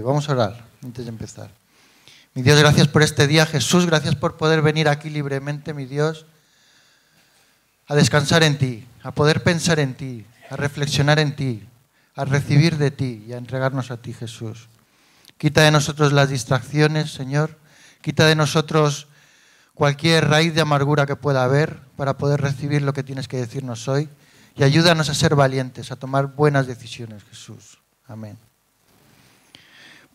[0.00, 1.50] Vamos a orar antes de empezar.
[2.34, 3.46] Mi Dios, gracias por este día.
[3.46, 6.26] Jesús, gracias por poder venir aquí libremente, mi Dios,
[7.86, 11.66] a descansar en ti, a poder pensar en ti, a reflexionar en ti,
[12.14, 14.68] a recibir de ti y a entregarnos a ti, Jesús.
[15.38, 17.56] Quita de nosotros las distracciones, Señor.
[18.02, 19.08] Quita de nosotros
[19.74, 23.86] cualquier raíz de amargura que pueda haber para poder recibir lo que tienes que decirnos
[23.88, 24.08] hoy.
[24.56, 27.78] Y ayúdanos a ser valientes, a tomar buenas decisiones, Jesús.
[28.06, 28.36] Amén.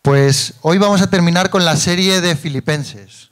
[0.04, 3.30] Pues hoy vamos a terminar con la serie de Filipenses.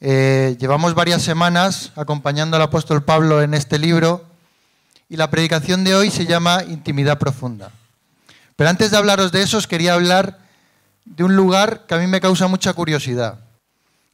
[0.00, 4.24] Eh, llevamos varias semanas acompañando al apóstol Pablo en este libro
[5.10, 7.70] y la predicación de hoy se llama Intimidad Profunda.
[8.56, 10.38] Pero antes de hablaros de eso, os quería hablar
[11.04, 13.40] de un lugar que a mí me causa mucha curiosidad.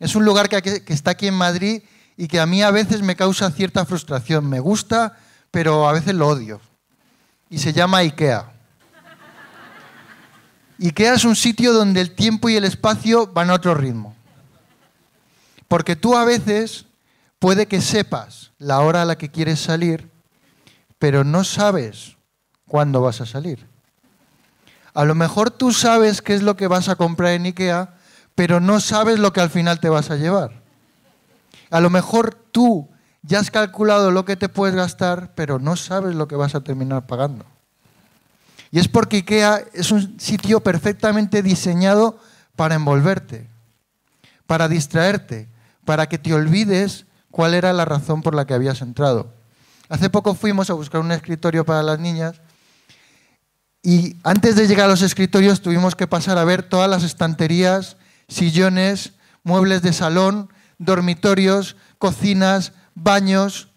[0.00, 1.84] Es un lugar que, que está aquí en Madrid
[2.16, 4.48] y que a mí a veces me causa cierta frustración.
[4.48, 5.16] Me gusta,
[5.52, 6.60] pero a veces lo odio.
[7.48, 8.59] Y se llama IKEA.
[10.80, 14.14] IKEA es un sitio donde el tiempo y el espacio van a otro ritmo.
[15.68, 16.86] Porque tú a veces
[17.38, 20.10] puede que sepas la hora a la que quieres salir,
[20.98, 22.16] pero no sabes
[22.66, 23.66] cuándo vas a salir.
[24.94, 27.94] A lo mejor tú sabes qué es lo que vas a comprar en IKEA,
[28.34, 30.62] pero no sabes lo que al final te vas a llevar.
[31.70, 32.88] A lo mejor tú
[33.22, 36.62] ya has calculado lo que te puedes gastar, pero no sabes lo que vas a
[36.62, 37.44] terminar pagando.
[38.70, 42.18] Y es porque IKEA es un sitio perfectamente diseñado
[42.54, 43.48] para envolverte,
[44.46, 45.48] para distraerte,
[45.84, 49.34] para que te olvides cuál era la razón por la que habías entrado.
[49.88, 52.40] Hace poco fuimos a buscar un escritorio para las niñas
[53.82, 57.96] y antes de llegar a los escritorios tuvimos que pasar a ver todas las estanterías,
[58.28, 63.68] sillones, muebles de salón, dormitorios, cocinas, baños.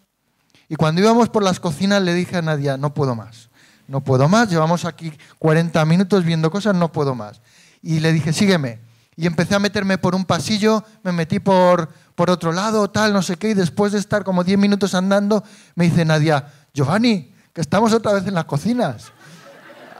[0.69, 3.49] Y cuando íbamos por las cocinas le dije a Nadia, no puedo más
[3.93, 7.41] no puedo más, llevamos aquí 40 minutos viendo cosas, no puedo más.
[7.83, 8.79] Y le dije, sígueme.
[9.15, 13.21] Y empecé a meterme por un pasillo, me metí por, por otro lado, tal, no
[13.21, 15.43] sé qué, y después de estar como 10 minutos andando,
[15.75, 19.11] me dice Nadia, Giovanni, que estamos otra vez en las cocinas.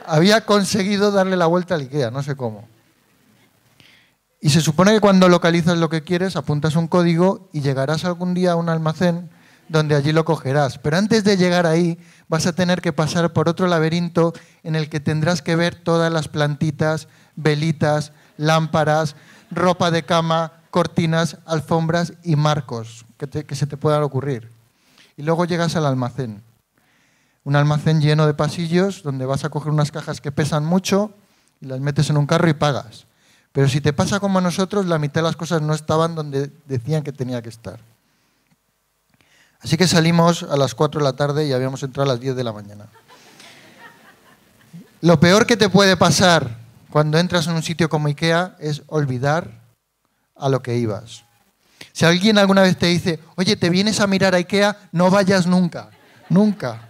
[0.06, 2.66] Había conseguido darle la vuelta al IKEA, no sé cómo.
[4.40, 8.34] Y se supone que cuando localizas lo que quieres, apuntas un código y llegarás algún
[8.34, 9.30] día a un almacén
[9.68, 10.78] donde allí lo cogerás.
[10.78, 11.98] Pero antes de llegar ahí,
[12.28, 14.32] vas a tener que pasar por otro laberinto
[14.62, 19.16] en el que tendrás que ver todas las plantitas, velitas, lámparas,
[19.50, 24.50] ropa de cama, cortinas, alfombras y marcos que, que se te puedan ocurrir.
[25.16, 26.42] Y luego llegas al almacén.
[27.44, 31.12] Un almacén lleno de pasillos donde vas a coger unas cajas que pesan mucho
[31.60, 33.06] y las metes en un carro y pagas.
[33.52, 36.50] Pero si te pasa como a nosotros, la mitad de las cosas no estaban donde
[36.66, 37.78] decían que tenía que estar.
[39.64, 42.36] Así que salimos a las 4 de la tarde y habíamos entrado a las 10
[42.36, 42.86] de la mañana.
[45.00, 46.58] Lo peor que te puede pasar
[46.90, 49.62] cuando entras en un sitio como IKEA es olvidar
[50.36, 51.24] a lo que ibas.
[51.92, 54.76] Si alguien alguna vez te dice, oye, ¿te vienes a mirar a IKEA?
[54.92, 55.88] No vayas nunca,
[56.28, 56.86] nunca.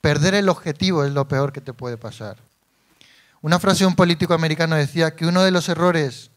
[0.00, 2.36] Perder el objetivo es lo peor que te puede pasar.
[3.42, 6.32] Una frase de un político americano decía que uno de los errores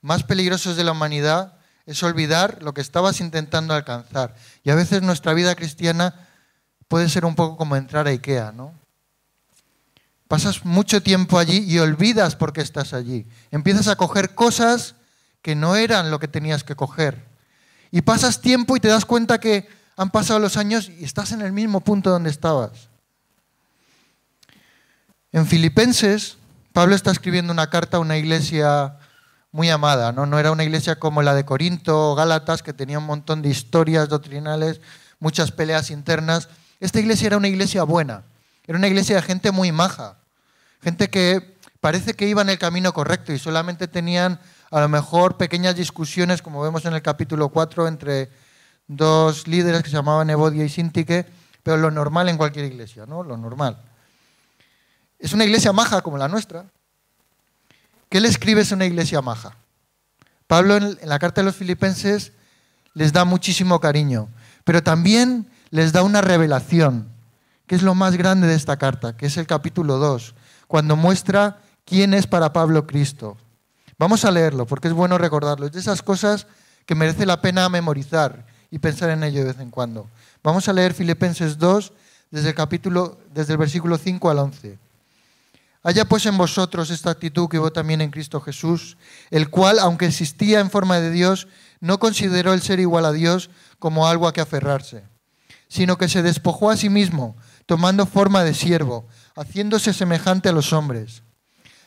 [0.00, 1.57] más peligrosos de la humanidad
[1.88, 4.34] es olvidar lo que estabas intentando alcanzar.
[4.62, 6.28] Y a veces nuestra vida cristiana
[6.86, 8.74] puede ser un poco como entrar a Ikea, ¿no?
[10.28, 13.26] Pasas mucho tiempo allí y olvidas por qué estás allí.
[13.50, 14.96] Empiezas a coger cosas
[15.40, 17.24] que no eran lo que tenías que coger.
[17.90, 19.66] Y pasas tiempo y te das cuenta que
[19.96, 22.90] han pasado los años y estás en el mismo punto donde estabas.
[25.32, 26.36] En Filipenses,
[26.74, 28.97] Pablo está escribiendo una carta a una iglesia
[29.58, 30.24] muy amada, ¿no?
[30.24, 33.48] No era una iglesia como la de Corinto o Gálatas, que tenía un montón de
[33.48, 34.80] historias doctrinales,
[35.18, 36.48] muchas peleas internas.
[36.78, 38.22] Esta iglesia era una iglesia buena,
[38.68, 40.18] era una iglesia de gente muy maja,
[40.80, 44.38] gente que parece que iba en el camino correcto y solamente tenían
[44.70, 48.30] a lo mejor pequeñas discusiones, como vemos en el capítulo 4, entre
[48.86, 51.26] dos líderes que se llamaban Evodia y Sintique,
[51.64, 53.24] pero lo normal en cualquier iglesia, ¿no?
[53.24, 53.82] Lo normal.
[55.18, 56.66] Es una iglesia maja como la nuestra,
[58.08, 59.56] ¿Qué le escribes a una iglesia maja?
[60.46, 62.32] Pablo en la carta de los filipenses
[62.94, 64.28] les da muchísimo cariño,
[64.64, 67.08] pero también les da una revelación,
[67.66, 70.34] que es lo más grande de esta carta, que es el capítulo 2,
[70.66, 73.36] cuando muestra quién es para Pablo Cristo.
[73.98, 75.66] Vamos a leerlo, porque es bueno recordarlo.
[75.66, 76.46] Es de esas cosas
[76.86, 80.08] que merece la pena memorizar y pensar en ello de vez en cuando.
[80.42, 81.92] Vamos a leer Filipenses 2
[82.30, 84.78] desde el capítulo, desde el versículo 5 al 11.
[85.82, 88.96] Haya pues en vosotros esta actitud que hubo también en Cristo Jesús,
[89.30, 91.46] el cual, aunque existía en forma de Dios,
[91.80, 95.04] no consideró el ser igual a Dios como algo a que aferrarse,
[95.68, 97.36] sino que se despojó a sí mismo,
[97.66, 101.22] tomando forma de siervo, haciéndose semejante a los hombres.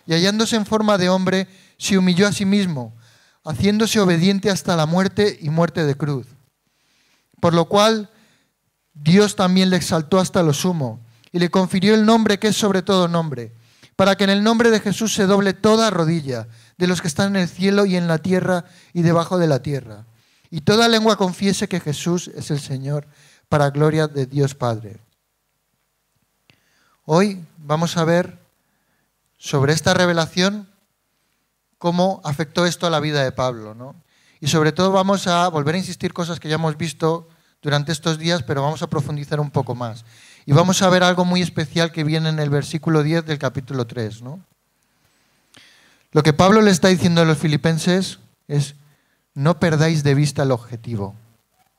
[0.08, 1.48] y hallándose en forma de hombre,
[1.78, 2.96] se humilló a sí mismo,
[3.44, 6.26] haciéndose obediente hasta la muerte y muerte de cruz.
[7.40, 8.10] Por lo cual
[8.94, 11.00] Dios también le exaltó hasta lo sumo
[11.32, 13.54] y le confirió el nombre que es sobre todo nombre,
[14.02, 16.48] para que en el nombre de Jesús se doble toda rodilla
[16.80, 19.62] de los que están en el cielo y en la tierra y debajo de la
[19.62, 20.08] tierra,
[20.50, 23.06] y toda lengua confiese que Jesús es el Señor,
[23.48, 24.98] para gloria de Dios Padre.
[27.06, 28.40] Hoy vamos a ver
[29.38, 30.68] sobre esta revelación
[31.78, 33.94] cómo afectó esto a la vida de Pablo, ¿no?
[34.40, 37.30] Y sobre todo vamos a volver a insistir cosas que ya hemos visto
[37.62, 40.06] durante estos días, pero vamos a profundizar un poco más.
[40.46, 43.86] Y vamos a ver algo muy especial que viene en el versículo 10 del capítulo
[43.86, 44.22] 3.
[44.22, 44.40] ¿no?
[46.12, 48.76] Lo que Pablo le está diciendo a los filipenses es,
[49.34, 51.16] no perdáis de vista el objetivo.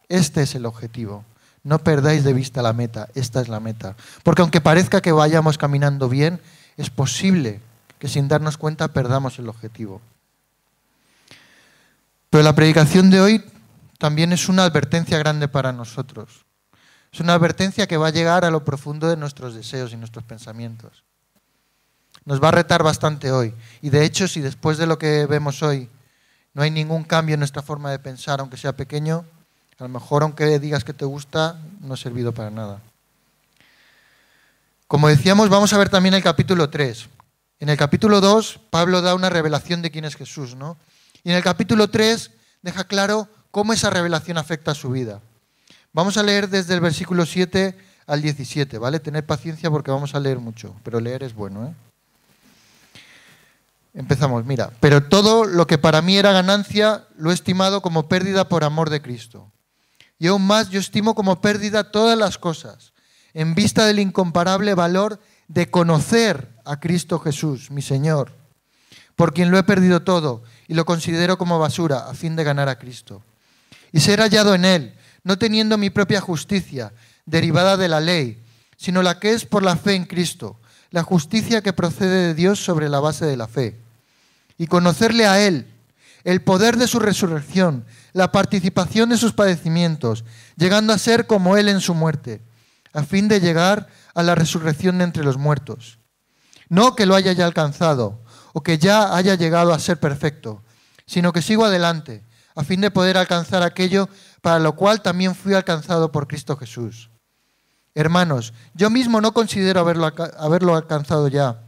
[0.08, 1.24] Este es el objetivo.
[1.64, 3.08] No perdáis de vista la meta.
[3.14, 3.96] Esta es la meta.
[4.22, 6.40] Porque aunque parezca que vayamos caminando bien,
[6.76, 7.60] es posible
[7.98, 10.00] que sin darnos cuenta perdamos el objetivo.
[12.30, 13.44] Pero la predicación de hoy
[13.98, 16.44] también es una advertencia grande para nosotros.
[17.12, 20.24] Es una advertencia que va a llegar a lo profundo de nuestros deseos y nuestros
[20.24, 21.04] pensamientos.
[22.24, 23.54] Nos va a retar bastante hoy.
[23.82, 25.88] Y de hecho, si después de lo que vemos hoy
[26.54, 29.24] no hay ningún cambio en nuestra forma de pensar, aunque sea pequeño,
[29.78, 32.80] a lo mejor aunque digas que te gusta, no ha servido para nada.
[34.86, 37.08] Como decíamos, vamos a ver también el capítulo 3.
[37.60, 40.76] En el capítulo 2, Pablo da una revelación de quién es Jesús, ¿no?
[41.24, 42.30] Y en el capítulo 3
[42.62, 45.20] deja claro cómo esa revelación afecta a su vida.
[45.92, 48.98] Vamos a leer desde el versículo 7 al 17, ¿vale?
[48.98, 51.74] Tener paciencia porque vamos a leer mucho, pero leer es bueno, ¿eh?
[53.94, 58.48] Empezamos, mira, pero todo lo que para mí era ganancia lo he estimado como pérdida
[58.48, 59.52] por amor de Cristo.
[60.18, 62.94] Y aún más yo estimo como pérdida todas las cosas,
[63.34, 68.32] en vista del incomparable valor de conocer a Cristo Jesús, mi Señor,
[69.14, 72.70] por quien lo he perdido todo y lo considero como basura a fin de ganar
[72.70, 73.22] a Cristo
[73.92, 76.92] y ser hallado en él, no teniendo mi propia justicia
[77.26, 78.42] derivada de la ley,
[78.76, 80.58] sino la que es por la fe en Cristo,
[80.90, 83.78] la justicia que procede de Dios sobre la base de la fe.
[84.58, 85.66] Y conocerle a Él,
[86.24, 90.24] el poder de su resurrección, la participación de sus padecimientos,
[90.56, 92.42] llegando a ser como Él en su muerte,
[92.92, 95.98] a fin de llegar a la resurrección de entre los muertos.
[96.68, 98.20] No que lo haya ya alcanzado
[98.52, 100.62] o que ya haya llegado a ser perfecto,
[101.06, 102.22] sino que sigo adelante
[102.54, 104.08] a fin de poder alcanzar aquello
[104.42, 107.10] para lo cual también fui alcanzado por Cristo Jesús.
[107.94, 111.62] Hermanos, yo mismo no considero haberlo, haberlo alcanzado ya,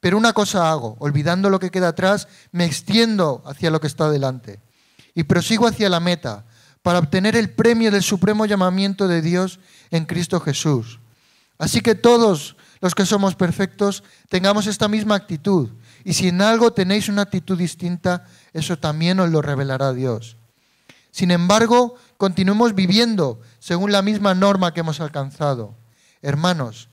[0.00, 4.10] pero una cosa hago, olvidando lo que queda atrás, me extiendo hacia lo que está
[4.10, 4.60] delante
[5.14, 6.46] y prosigo hacia la meta
[6.82, 9.60] para obtener el premio del supremo llamamiento de Dios
[9.90, 11.00] en Cristo Jesús.
[11.58, 15.70] Así que todos los que somos perfectos tengamos esta misma actitud
[16.04, 20.38] y si en algo tenéis una actitud distinta, eso también os lo revelará Dios.
[21.10, 25.74] Sin embargo, continuemos viviendo según la misma norma que hemos alcanzado.
[26.20, 26.90] Hermanos,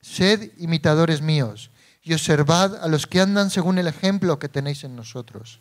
[0.00, 1.70] sed imitadores míos
[2.02, 5.60] y observad a los que andan según el ejemplo que tenéis en nosotros.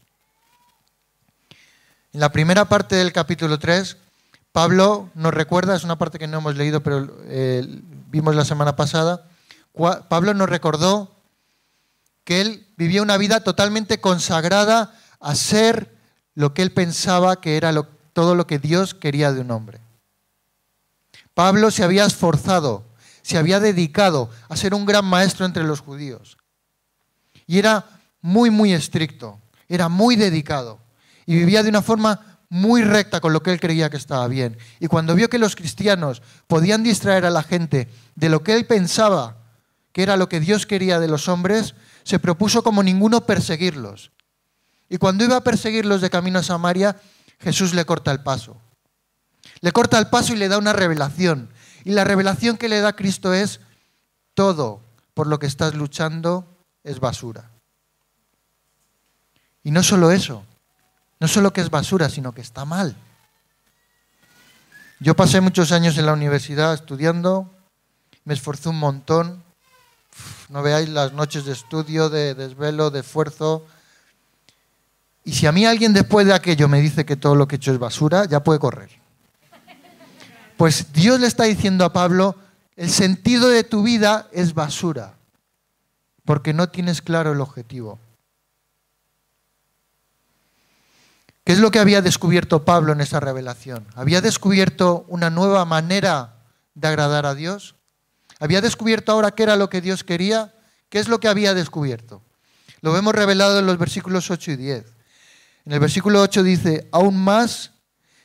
[2.13, 3.97] En la primera parte del capítulo 3,
[4.53, 7.65] Pablo nos recuerda, es una parte que no hemos leído, pero eh,
[8.07, 9.27] vimos la semana pasada,
[10.07, 11.13] Pablo nos recordó
[12.23, 15.93] que él vivía una vida totalmente consagrada a ser
[16.33, 17.73] lo que él pensaba que era
[18.13, 19.79] todo lo que Dios quería de un hombre.
[21.33, 22.83] Pablo se había esforzado,
[23.21, 26.37] se había dedicado a ser un gran maestro entre los judíos.
[27.47, 27.85] Y era
[28.21, 30.79] muy, muy estricto, era muy dedicado
[31.25, 34.57] y vivía de una forma muy recta con lo que él creía que estaba bien.
[34.79, 38.65] Y cuando vio que los cristianos podían distraer a la gente de lo que él
[38.65, 39.37] pensaba
[39.91, 44.11] que era lo que Dios quería de los hombres, se propuso como ninguno perseguirlos.
[44.89, 46.97] Y cuando iba a perseguirlos de camino a Samaria,
[47.41, 48.57] Jesús le corta el paso.
[49.61, 51.49] Le corta el paso y le da una revelación.
[51.83, 53.59] Y la revelación que le da Cristo es,
[54.33, 54.81] todo
[55.13, 56.47] por lo que estás luchando
[56.83, 57.49] es basura.
[59.63, 60.43] Y no solo eso,
[61.19, 62.95] no solo que es basura, sino que está mal.
[64.99, 67.49] Yo pasé muchos años en la universidad estudiando,
[68.23, 69.43] me esforcé un montón,
[70.49, 73.65] no veáis las noches de estudio, de desvelo, de esfuerzo.
[75.23, 77.57] Y si a mí alguien después de aquello me dice que todo lo que he
[77.57, 78.89] hecho es basura, ya puede correr.
[80.57, 82.35] Pues Dios le está diciendo a Pablo,
[82.75, 85.15] el sentido de tu vida es basura,
[86.25, 87.99] porque no tienes claro el objetivo.
[91.43, 93.87] ¿Qué es lo que había descubierto Pablo en esa revelación?
[93.95, 96.35] Había descubierto una nueva manera
[96.75, 97.75] de agradar a Dios.
[98.39, 100.53] Había descubierto ahora qué era lo que Dios quería.
[100.89, 102.21] ¿Qué es lo que había descubierto?
[102.81, 104.85] Lo vemos revelado en los versículos 8 y 10.
[105.65, 107.71] En el versículo 8 dice, aún más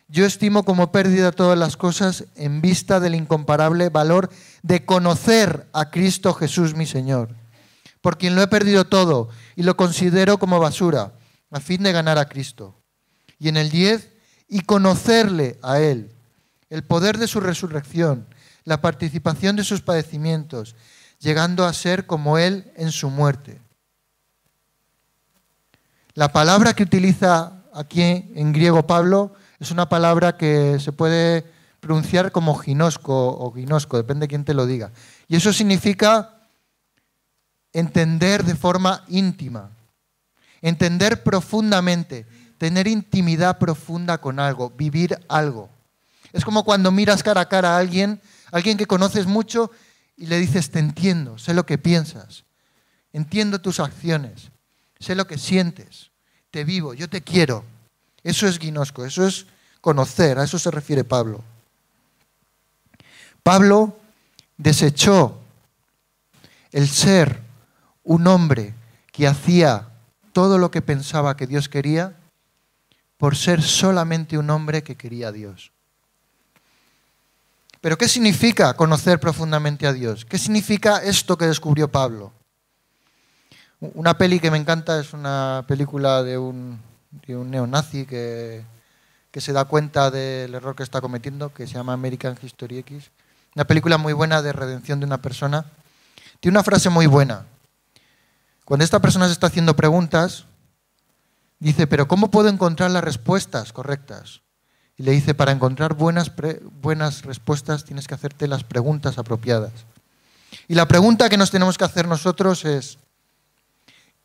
[0.09, 4.31] yo estimo como pérdida todas las cosas en vista del incomparable valor
[4.63, 7.35] de conocer a Cristo Jesús mi Señor,
[8.01, 11.15] por quien lo he perdido todo y lo considero como basura,
[11.51, 12.81] a fin de ganar a Cristo.
[13.39, 14.13] Y en el 10,
[14.49, 16.13] y conocerle a Él,
[16.71, 18.29] el poder de su resurrección,
[18.65, 20.77] la participación de sus padecimientos,
[21.19, 23.61] llegando a ser como Él en su muerte.
[26.17, 31.45] La palabra que utiliza aquí en griego Pablo es una palabra que se puede
[31.79, 34.93] pronunciar como ginosco o ginosco, depende de quién te lo diga.
[35.29, 36.41] Y eso significa
[37.71, 39.73] entender de forma íntima,
[40.63, 45.69] entender profundamente, tener intimidad profunda con algo, vivir algo.
[46.33, 49.71] Es como cuando miras cara a cara a alguien, alguien que conoces mucho,
[50.17, 52.45] y le dices, te entiendo, sé lo que piensas,
[53.13, 54.51] entiendo tus acciones,
[54.99, 56.11] sé lo que sientes,
[56.51, 57.65] te vivo, yo te quiero.
[58.23, 59.47] Eso es guinosco, eso es
[59.81, 61.45] conocer, a eso se refiere Pablo.
[63.43, 63.97] Pablo
[64.57, 65.39] desechó
[66.73, 67.41] el ser
[68.03, 68.75] un hombre
[69.13, 69.89] que hacía
[70.33, 72.17] todo lo que pensaba que Dios quería
[73.17, 75.73] por ser solamente un hombre que quería a Dios.
[77.81, 80.25] Pero ¿qué significa conocer profundamente a Dios?
[80.25, 82.33] ¿Qué significa esto que descubrió Pablo?
[83.81, 86.81] Una peli que me encanta es una película de un
[87.27, 88.65] neonazi que,
[89.37, 93.11] que se da cuenta del error que está cometiendo, que se llama American History X.
[93.55, 95.67] Una película muy buena de redención de una persona.
[96.41, 97.45] Tiene una frase muy buena.
[98.65, 100.47] Cuando esta persona se está haciendo preguntas,
[101.59, 104.41] dice, pero ¿cómo puedo encontrar las respuestas correctas?
[104.97, 106.33] Y le dice, para encontrar buenas,
[106.81, 109.73] buenas respuestas tienes que hacerte las preguntas apropiadas.
[110.67, 112.99] Y la pregunta que nos tenemos que hacer nosotros es,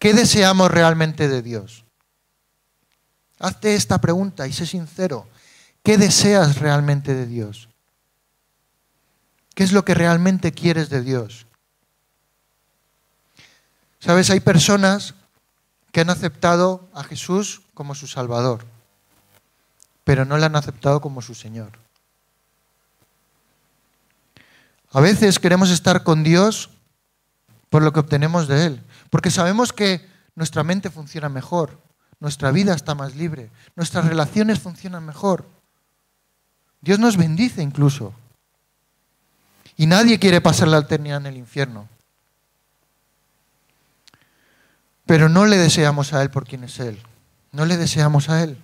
[0.01, 1.85] ¿qué deseamos realmente de Dios?
[3.37, 5.29] Hazte esta pregunta y sé sincero.
[5.83, 7.69] ¿Qué deseas realmente de Dios?
[9.53, 11.45] ¿Qué es lo que realmente quieres de Dios?
[13.99, 15.13] Sabes, hay personas
[15.91, 18.65] que han aceptado a Jesús como su Salvador,
[20.03, 21.73] pero no le han aceptado como su Señor.
[24.91, 26.71] A veces queremos estar con Dios
[27.69, 31.79] por lo que obtenemos de Él, porque sabemos que nuestra mente funciona mejor,
[32.19, 35.45] nuestra vida está más libre, nuestras relaciones funcionan mejor.
[36.79, 38.15] Dios nos bendice incluso.
[39.75, 41.87] Y nadie quiere pasar la eternidad en el infierno.
[45.05, 47.01] Pero no le deseamos a Él por quien es Él.
[47.51, 48.57] No le deseamos a Él.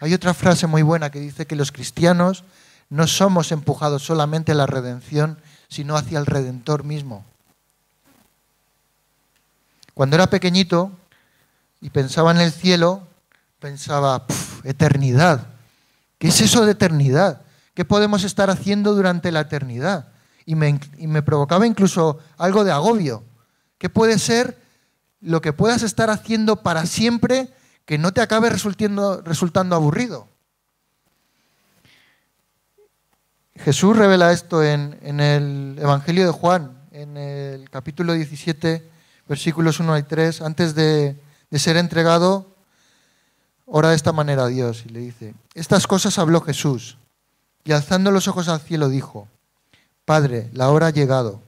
[0.00, 2.44] Hay otra frase muy buena que dice que los cristianos
[2.90, 5.38] no somos empujados solamente a la redención,
[5.68, 7.24] sino hacia el Redentor mismo.
[9.94, 10.90] Cuando era pequeñito,
[11.80, 13.06] y pensaba en el cielo,
[13.60, 14.26] pensaba,
[14.64, 15.46] eternidad.
[16.18, 17.42] ¿Qué es eso de eternidad?
[17.74, 20.08] ¿Qué podemos estar haciendo durante la eternidad?
[20.46, 23.22] Y me, provocaba incluso algo de agobio.
[23.78, 24.58] ¿Qué puede ser
[25.20, 27.52] lo que puedas estar haciendo para siempre
[27.84, 30.26] que no te acabe resultando, resultando aburrido?
[33.56, 38.93] Jesús revela esto en, en, el Evangelio de Juan, en el capítulo 17,
[39.28, 41.16] versículos 1 y 3, antes de,
[41.50, 42.54] de ser entregado,
[43.66, 46.98] ora de esta manera a Dios y le dice, estas cosas habló Jesús
[47.64, 49.28] y alzando los ojos al cielo dijo,
[50.04, 51.42] Padre, la hora ha llegado,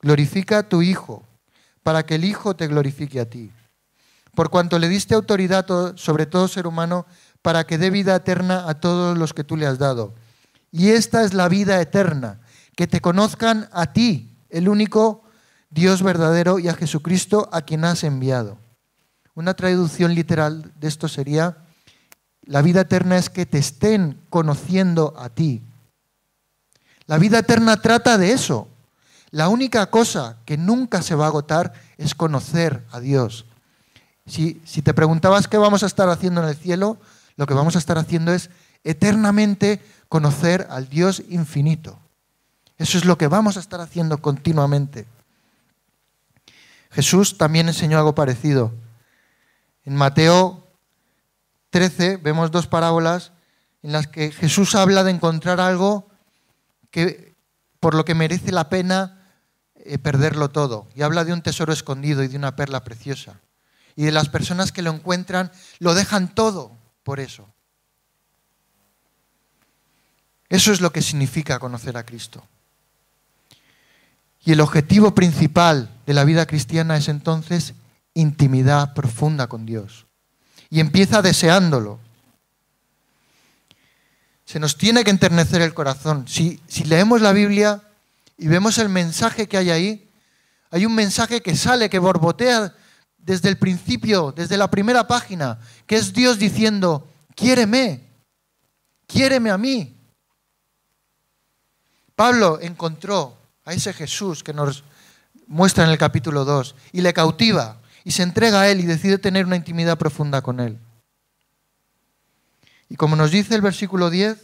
[0.00, 1.22] glorifica a tu Hijo,
[1.82, 3.50] para que el Hijo te glorifique a ti,
[4.34, 5.66] por cuanto le diste autoridad
[5.96, 7.06] sobre todo ser humano,
[7.42, 10.14] para que dé vida eterna a todos los que tú le has dado.
[10.70, 12.40] Y esta es la vida eterna,
[12.76, 15.21] que te conozcan a ti, el único
[15.72, 18.58] Dios verdadero, y a Jesucristo a quien has enviado.
[19.34, 21.56] Una traducción literal de esto sería,
[22.44, 25.62] la vida eterna es que te estén conociendo a ti.
[27.06, 28.68] La vida eterna trata de eso.
[29.30, 33.46] La única cosa que nunca se va a agotar es conocer a Dios.
[34.26, 36.98] Si, si, te preguntabas qué vamos a estar haciendo en el cielo,
[37.36, 38.50] lo que vamos a estar haciendo es
[38.84, 41.98] eternamente conocer al Dios infinito.
[42.76, 45.06] Eso es lo que vamos a estar haciendo continuamente.
[46.92, 48.72] Jesús también enseñó algo parecido.
[49.84, 50.66] En Mateo
[51.70, 53.32] 13 vemos dos parábolas
[53.82, 56.08] en las que Jesús habla de encontrar algo
[56.90, 57.34] que,
[57.80, 59.22] por lo que merece la pena
[59.74, 60.88] eh, perderlo todo.
[60.94, 63.40] Y habla de un tesoro escondido y de una perla preciosa.
[63.96, 67.48] Y de las personas que lo encuentran, lo dejan todo por eso.
[70.48, 72.46] Eso es lo que significa conocer a Cristo.
[74.44, 77.74] Y el objetivo principal de la vida cristiana es entonces
[78.14, 80.06] intimidad profunda con Dios.
[80.68, 82.00] Y empieza deseándolo.
[84.44, 86.26] Se nos tiene que enternecer el corazón.
[86.26, 87.82] Si, si leemos la Biblia
[88.36, 90.10] y vemos el mensaje que hay ahí,
[90.70, 92.74] hay un mensaje que sale, que borbotea
[93.18, 98.08] desde el principio, desde la primera página, que es Dios diciendo, quiéreme,
[99.06, 99.96] quiéreme a mí.
[102.16, 104.84] Pablo encontró a ese Jesús que nos
[105.46, 109.18] muestra en el capítulo 2 y le cautiva y se entrega a él y decide
[109.18, 110.78] tener una intimidad profunda con él.
[112.88, 114.38] Y como nos dice el versículo 10,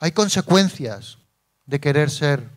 [0.00, 1.18] hay consecuencias
[1.66, 2.48] de querer ser,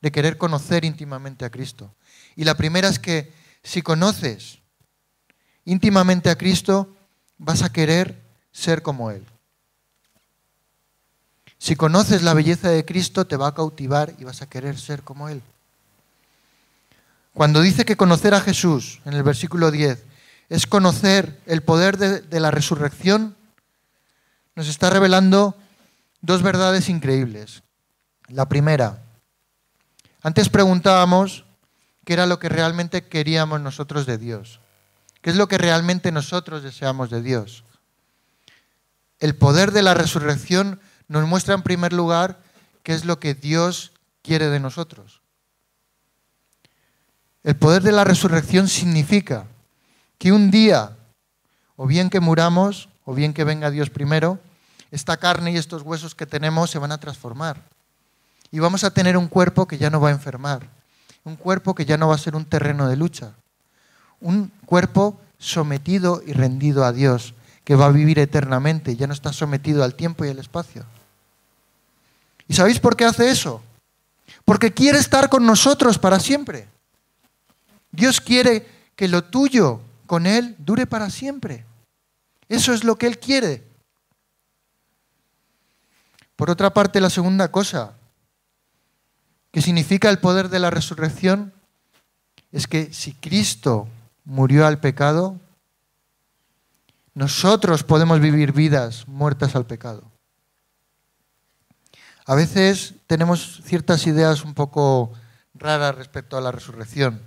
[0.00, 1.94] de querer conocer íntimamente a Cristo.
[2.34, 3.32] Y la primera es que
[3.62, 4.60] si conoces
[5.64, 6.96] íntimamente a Cristo,
[7.36, 9.24] vas a querer ser como Él.
[11.58, 15.02] Si conoces la belleza de Cristo, te va a cautivar y vas a querer ser
[15.02, 15.42] como Él.
[17.34, 20.04] Cuando dice que conocer a Jesús, en el versículo 10,
[20.48, 23.36] es conocer el poder de, la resurrección,
[24.54, 25.56] nos está revelando
[26.20, 27.62] dos verdades increíbles.
[28.28, 29.02] La primera,
[30.22, 31.44] antes preguntábamos
[32.04, 34.60] qué era lo que realmente queríamos nosotros de Dios,
[35.20, 37.64] qué es lo que realmente nosotros deseamos de Dios.
[39.20, 42.40] El poder de la resurrección nos muestra en primer lugar
[42.82, 45.22] qué es lo que Dios quiere de nosotros.
[47.42, 49.46] El poder de la resurrección significa
[50.18, 50.96] que un día,
[51.76, 54.38] o bien que muramos, o bien que venga Dios primero,
[54.90, 57.62] esta carne y estos huesos que tenemos se van a transformar.
[58.50, 60.68] Y vamos a tener un cuerpo que ya no va a enfermar,
[61.24, 63.32] un cuerpo que ya no va a ser un terreno de lucha,
[64.20, 67.34] un cuerpo sometido y rendido a Dios,
[67.64, 70.84] que va a vivir eternamente, ya no está sometido al tiempo y al espacio.
[72.48, 73.62] ¿Y sabéis por qué hace eso?
[74.44, 76.66] Porque quiere estar con nosotros para siempre.
[77.92, 81.64] Dios quiere que lo tuyo con Él dure para siempre.
[82.48, 83.62] Eso es lo que Él quiere.
[86.34, 87.94] Por otra parte, la segunda cosa
[89.50, 91.52] que significa el poder de la resurrección
[92.52, 93.88] es que si Cristo
[94.24, 95.38] murió al pecado,
[97.14, 100.04] nosotros podemos vivir vidas muertas al pecado.
[102.28, 105.14] A veces tenemos ciertas ideas un poco
[105.54, 107.22] raras respecto a la resurrección.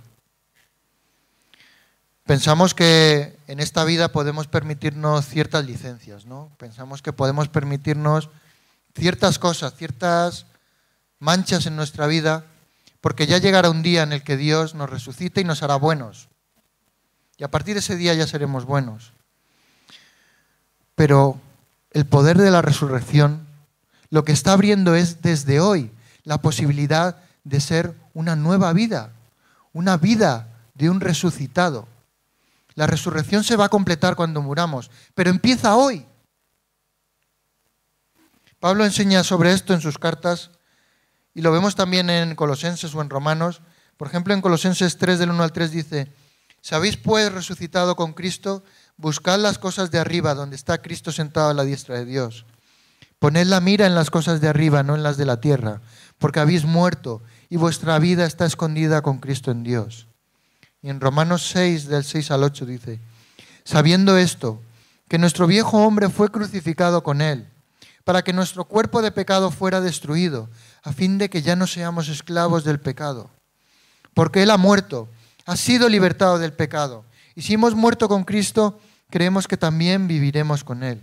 [2.22, 6.52] Pensamos que en esta vida podemos permitirnos ciertas licencias, ¿no?
[6.56, 8.30] Pensamos que podemos permitirnos
[8.94, 10.46] ciertas cosas, ciertas
[11.18, 12.44] manchas en nuestra vida,
[13.00, 16.28] porque ya llegará un día en el que Dios nos resucite y nos hará buenos.
[17.38, 19.14] Y a partir de ese día ya seremos buenos.
[20.94, 21.40] Pero
[21.90, 23.50] el poder de la resurrección
[24.12, 25.90] lo que está abriendo es desde hoy
[26.24, 29.14] la posibilidad de ser una nueva vida,
[29.72, 31.88] una vida de un resucitado.
[32.74, 36.04] La resurrección se va a completar cuando muramos, pero empieza hoy.
[38.60, 40.50] Pablo enseña sobre esto en sus cartas
[41.32, 43.62] y lo vemos también en Colosenses o en Romanos.
[43.96, 46.12] Por ejemplo, en Colosenses 3 del 1 al 3 dice,
[46.60, 48.62] ¿sabéis pues resucitado con Cristo?
[48.98, 52.44] Buscad las cosas de arriba, donde está Cristo sentado a la diestra de Dios.
[53.22, 55.80] Poned la mira en las cosas de arriba, no en las de la tierra,
[56.18, 60.08] porque habéis muerto y vuestra vida está escondida con Cristo en Dios.
[60.82, 62.98] Y en Romanos 6, del 6 al 8 dice,
[63.62, 64.60] sabiendo esto,
[65.06, 67.46] que nuestro viejo hombre fue crucificado con él,
[68.02, 70.50] para que nuestro cuerpo de pecado fuera destruido,
[70.82, 73.30] a fin de que ya no seamos esclavos del pecado.
[74.14, 75.08] Porque él ha muerto,
[75.46, 77.04] ha sido libertado del pecado.
[77.36, 78.80] Y si hemos muerto con Cristo,
[79.10, 81.00] creemos que también viviremos con él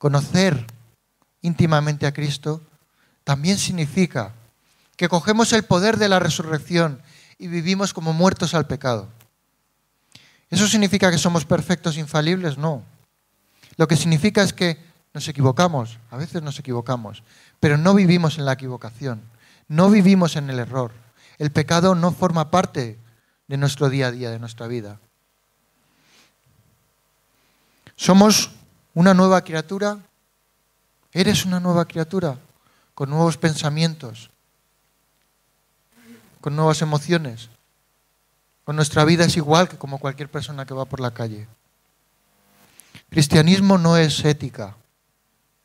[0.00, 0.66] conocer
[1.42, 2.62] íntimamente a Cristo,
[3.22, 4.32] también significa
[4.96, 7.02] que cogemos el poder de la resurrección
[7.38, 9.08] y vivimos como muertos al pecado.
[10.48, 12.56] ¿Eso significa que somos perfectos, infalibles?
[12.56, 12.82] No.
[13.76, 14.82] Lo que significa es que
[15.12, 17.22] nos equivocamos, a veces nos equivocamos,
[17.60, 19.20] pero no vivimos en la equivocación,
[19.68, 20.92] no vivimos en el error.
[21.36, 22.98] El pecado no forma parte
[23.48, 24.98] de nuestro día a día, de nuestra vida.
[27.96, 28.52] Somos
[28.94, 29.98] una nueva criatura,
[31.12, 32.36] eres una nueva criatura
[32.94, 34.30] con nuevos pensamientos,
[36.40, 37.48] con nuevas emociones.
[38.64, 41.48] Con nuestra vida es igual que como cualquier persona que va por la calle.
[43.08, 44.76] Cristianismo no es ética.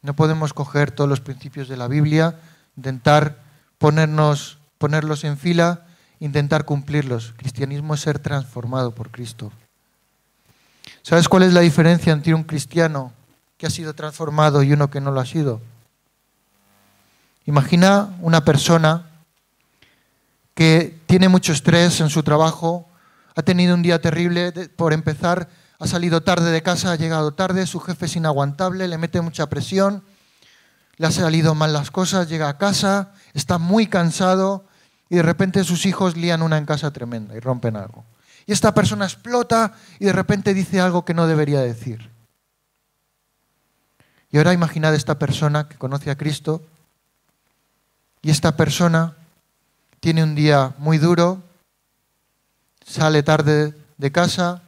[0.02, 2.40] No podemos coger todos los principios de la Biblia,
[2.78, 3.40] intentar
[3.78, 5.86] ponernos, ponerlos en fila,
[6.20, 7.34] intentar cumplirlos.
[7.38, 9.52] Cristianismo es ser transformado por Cristo.
[11.06, 13.14] ¿Sabes cuál es la diferencia entre un cristiano
[13.60, 15.62] que ha sido transformado y uno que no lo ha sido?
[17.46, 19.06] Imagina una persona
[20.56, 22.90] que tiene mucho estrés en su trabajo,
[23.36, 27.68] ha tenido un día terrible, por empezar, ha salido tarde de casa, ha llegado tarde,
[27.68, 30.02] su jefe es inaguantable, le mete mucha presión,
[30.98, 34.66] le ha salido mal las cosas, llega a casa, está muy cansado
[35.08, 38.04] y de repente sus hijos lían una en casa tremenda y rompen algo.
[38.46, 42.12] Y esta persona explota y de repente dice algo que no debería decir.
[44.32, 46.62] Y ahora imaginad esta persona que conoce a Cristo
[48.22, 49.16] y esta persona
[50.00, 51.42] tiene un día muy duro,
[52.86, 54.62] sale tarde de casa,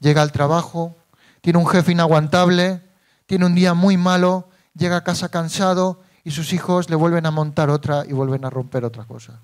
[0.00, 0.96] llega al trabajo,
[1.40, 2.82] tiene un jefe inaguantable,
[3.26, 7.30] tiene un día muy malo, llega a casa cansado y sus hijos le vuelven a
[7.30, 9.40] montar otra y vuelven a romper otra cosa.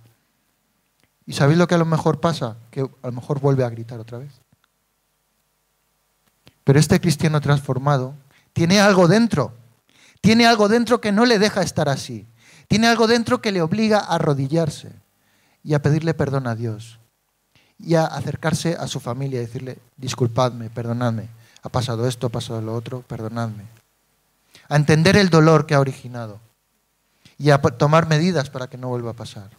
[1.26, 2.56] ¿Y sabéis lo que a lo mejor pasa?
[2.70, 4.32] Que a lo mejor vuelve a gritar otra vez.
[6.64, 8.14] Pero este cristiano transformado
[8.52, 9.54] tiene algo dentro.
[10.20, 12.26] Tiene algo dentro que no le deja estar así.
[12.68, 14.90] Tiene algo dentro que le obliga a arrodillarse
[15.62, 16.98] y a pedirle perdón a Dios.
[17.78, 21.28] Y a acercarse a su familia y decirle, disculpadme, perdonadme.
[21.62, 23.64] Ha pasado esto, ha pasado lo otro, perdonadme.
[24.68, 26.40] A entender el dolor que ha originado
[27.36, 29.50] y a tomar medidas para que no vuelva a pasar.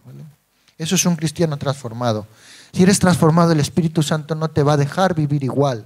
[0.77, 2.27] Eso es un cristiano transformado.
[2.73, 5.85] Si eres transformado, el Espíritu Santo no te va a dejar vivir igual.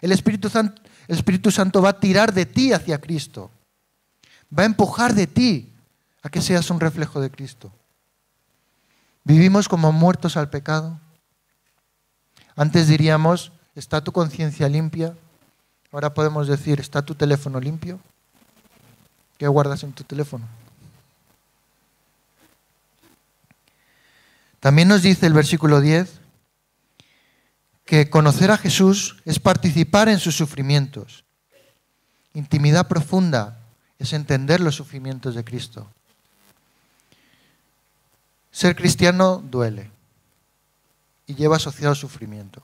[0.00, 3.50] El Espíritu Santo, el Espíritu Santo va a tirar de ti hacia Cristo.
[4.56, 5.72] Va a empujar de ti
[6.22, 7.70] a que seas un reflejo de Cristo.
[9.24, 10.98] Vivimos como muertos al pecado.
[12.56, 15.14] Antes diríamos, ¿está tu conciencia limpia?
[15.92, 18.00] Ahora podemos decir, ¿está tu teléfono limpio?
[19.36, 20.46] ¿Qué guardas en tu teléfono?
[24.60, 26.20] También nos dice el versículo 10
[27.86, 31.24] que conocer a Jesús es participar en sus sufrimientos.
[32.34, 33.58] Intimidad profunda
[33.98, 35.88] es entender los sufrimientos de Cristo.
[38.52, 39.90] Ser cristiano duele
[41.26, 42.62] y lleva asociado sufrimiento.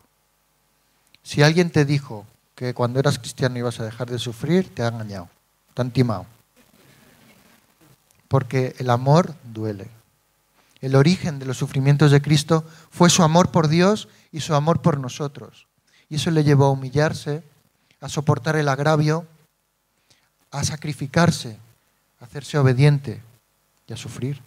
[1.22, 4.88] Si alguien te dijo que cuando eras cristiano ibas a dejar de sufrir, te ha
[4.88, 5.28] engañado,
[5.74, 6.26] te ha timado.
[8.28, 9.88] Porque el amor duele
[10.80, 14.82] el origen de los sufrimientos de Cristo fue su amor por Dios y su amor
[14.82, 15.66] por nosotros.
[16.08, 17.42] Y eso le llevó a humillarse,
[18.00, 19.26] a soportar el agravio,
[20.50, 21.58] a sacrificarse,
[22.20, 23.22] a hacerse obediente
[23.86, 24.40] y a sufrir.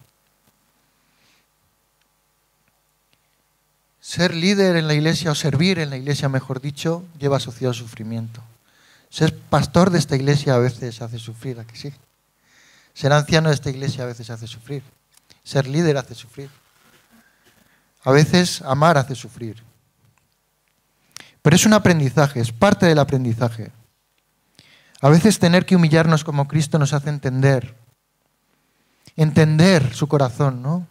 [4.00, 8.42] Ser líder en la iglesia o servir en la iglesia, mejor dicho, lleva asociado sufrimiento.
[9.10, 11.92] Ser pastor de esta iglesia a veces hace sufrir, ¿a que sí?
[12.94, 14.82] Ser anciano de esta iglesia a veces hace sufrir.
[15.42, 16.50] Ser líder hace sufrir.
[18.04, 19.62] A veces amar hace sufrir.
[21.42, 23.72] Pero es un aprendizaje, es parte del aprendizaje.
[25.00, 27.74] A veces tener que humillarnos como Cristo nos hace entender,
[29.16, 30.86] entender su corazón, ¿no?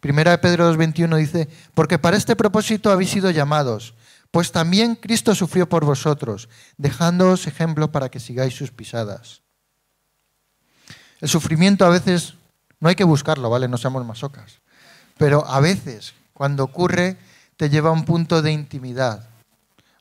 [0.00, 3.94] Primera de Pedro 2.21 dice, porque para este propósito habéis sido llamados,
[4.30, 9.42] pues también Cristo sufrió por vosotros, dejándoos ejemplo para que sigáis sus pisadas.
[11.20, 12.34] El sufrimiento a veces
[12.82, 13.68] no hay que buscarlo, ¿vale?
[13.68, 14.58] No seamos masocas.
[15.16, 17.16] Pero a veces, cuando ocurre,
[17.56, 19.28] te lleva a un punto de intimidad,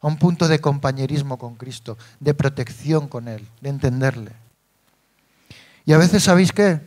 [0.02, 4.32] a un punto de compañerismo con Cristo, de protección con Él, de entenderle.
[5.86, 6.82] Y a veces, ¿sabéis qué?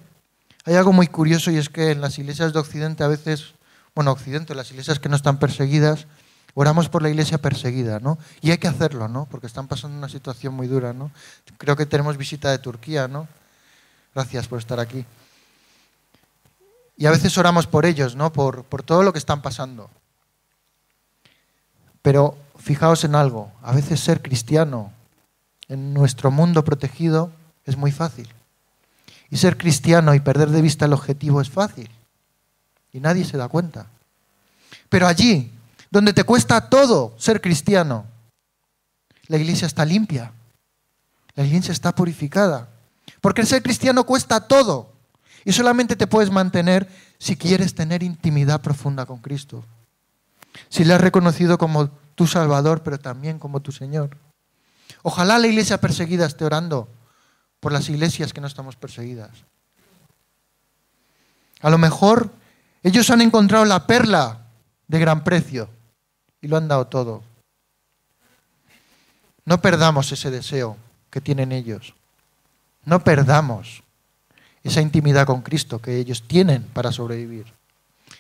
[0.65, 3.55] Hay algo muy curioso y es que en las iglesias de Occidente a veces,
[3.95, 6.09] bueno, Occidente, las iglesias que no están perseguidas,
[6.55, 8.19] oramos por la iglesia perseguida, ¿no?
[8.41, 9.27] Y hay que hacerlo, ¿no?
[9.31, 11.13] Porque están pasando una situación muy dura, ¿no?
[11.57, 13.29] Creo que tenemos visita de Turquía, ¿no?
[14.13, 15.07] Gracias por estar aquí.
[16.97, 18.33] Y a veces oramos por ellos, ¿no?
[18.33, 19.91] Por, por todo lo que están pasando.
[22.03, 24.93] Pero fijaos en algo, a veces ser cristiano
[25.69, 27.33] en nuestro mundo protegido
[27.65, 28.29] es muy fácil.
[29.31, 31.91] Y ser cristiano y perder de vista el objetivo es fácil.
[32.93, 33.87] Y nadie se da cuenta.
[34.89, 35.51] Pero allí,
[35.91, 38.07] donde te cuesta todo ser cristiano,
[39.27, 40.33] la iglesia está limpia.
[41.35, 42.69] La iglesia está purificada.
[43.21, 44.93] Porque ser cristiano cuesta todo.
[45.45, 49.65] Y solamente te puedes mantener si quieres tener intimidad profunda con Cristo.
[50.69, 54.17] Si le has reconocido como tu Salvador, pero también como tu Señor.
[55.03, 56.89] Ojalá la iglesia perseguida esté orando
[57.61, 59.31] por las iglesias que no estamos perseguidas.
[61.61, 62.31] A lo mejor
[62.83, 64.47] ellos han encontrado la perla
[64.89, 65.69] de gran precio
[66.41, 67.23] y lo han dado todo.
[69.45, 70.77] No perdamos ese deseo
[71.11, 71.95] que tienen ellos.
[72.85, 73.84] No perdamos
[74.65, 77.53] esa intimidad con Cristo que ellos tienen para sobrevivir.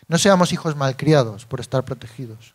[0.07, 2.54] No seamos hijos malcriados por estar protegidos.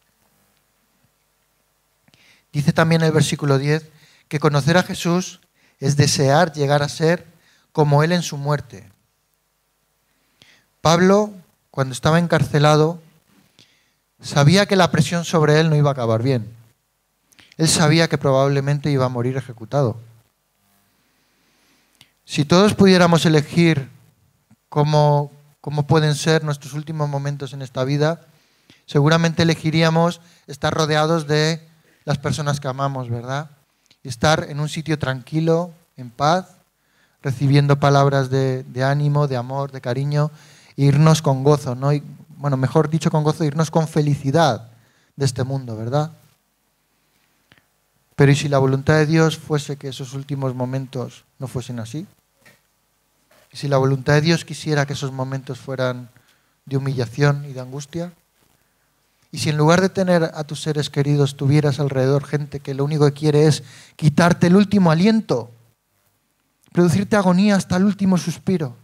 [2.54, 3.90] Dice también el versículo 10
[4.28, 5.42] que conocer a Jesús
[5.80, 7.26] es desear llegar a ser
[7.72, 8.90] como Él en su muerte.
[10.82, 11.34] Pablo,
[11.72, 13.02] cuando estaba encarcelado,
[14.22, 16.50] sabía que la presión sobre él no iba a acabar bien.
[17.58, 19.98] Él sabía que probablemente iba a morir ejecutado.
[22.30, 23.90] Si todos pudiéramos elegir
[24.70, 28.22] cómo, cómo pueden ser nuestros últimos momentos en esta vida,
[28.86, 31.68] seguramente elegiríamos estar rodeados de
[32.06, 33.50] las personas que amamos, ¿verdad?
[34.04, 36.46] Estar en un sitio tranquilo, en paz,
[37.24, 40.30] recibiendo palabras de, ánimo, de amor, de cariño,
[40.78, 41.90] e irnos con gozo, ¿no?
[42.38, 44.70] bueno, mejor dicho con gozo, irnos con felicidad
[45.16, 46.12] de este mundo, ¿verdad?
[48.16, 52.06] Pero ¿y si la voluntad de Dios fuese que esos últimos momentos no fuesen así?
[53.52, 56.10] ¿Y si la voluntad de Dios quisiera que esos momentos fueran
[56.66, 58.14] de humillación y de angustia?
[59.32, 62.84] ¿Y si en lugar de tener a tus seres queridos tuvieras alrededor gente que lo
[62.86, 63.64] único que quiere es
[63.96, 65.52] quitarte el último aliento,
[66.72, 68.76] producirte agonía hasta el último suspiro?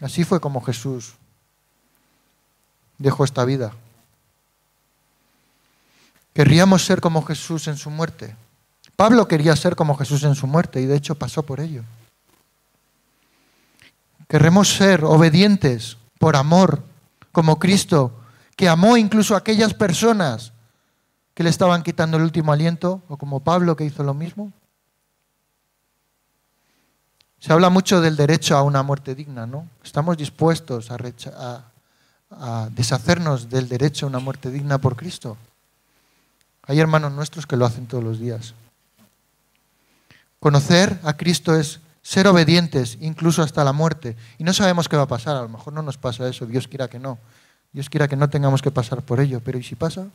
[0.00, 1.14] Así fue como Jesús
[2.98, 3.72] dejó esta vida.
[6.32, 8.36] Querríamos ser como Jesús en su muerte.
[8.94, 11.82] Pablo quería ser como Jesús en su muerte y de hecho pasó por ello.
[14.28, 16.82] Queremos ser obedientes por amor,
[17.32, 18.12] como Cristo,
[18.56, 20.52] que amó incluso a aquellas personas
[21.34, 24.52] que le estaban quitando el último aliento, o como Pablo que hizo lo mismo.
[27.38, 29.68] Se habla mucho del derecho a una muerte digna, ¿no?
[29.84, 31.64] Estamos dispuestos a,
[32.30, 35.36] a deshacernos del derecho a una muerte digna por Cristo.
[36.62, 38.54] Hay hermanos nuestros que lo hacen todos los días.
[40.40, 44.16] Conocer a Cristo es ser obedientes incluso hasta la muerte.
[44.38, 46.68] Y no sabemos qué va a pasar, a lo mejor no nos pasa eso, Dios
[46.68, 47.18] quiera que no.
[47.72, 50.06] Dios quiera que no tengamos que pasar por ello, pero ¿y si pasa?